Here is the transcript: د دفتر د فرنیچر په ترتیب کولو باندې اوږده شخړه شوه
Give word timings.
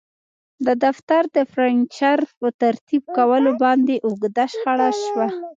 د 0.65 0.67
دفتر 0.83 1.21
د 1.35 1.37
فرنیچر 1.51 2.19
په 2.39 2.47
ترتیب 2.61 3.03
کولو 3.17 3.51
باندې 3.63 3.95
اوږده 4.07 4.45
شخړه 4.53 4.89
شوه 5.03 5.27